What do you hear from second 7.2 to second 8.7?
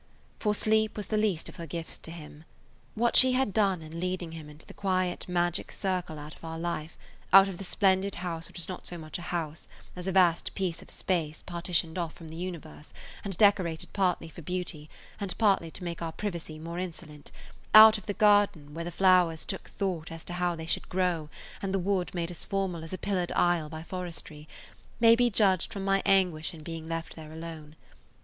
out of the splendid house which was